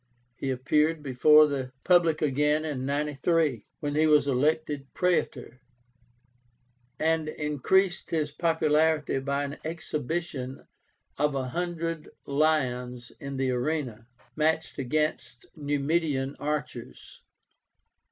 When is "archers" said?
16.39-17.21